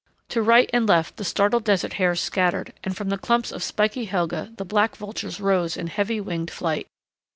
[0.29, 4.05] To right and left the startled desert hares scattered, and from the clumps of spiky
[4.05, 6.87] helga the black vultures rose in heavy winged flight.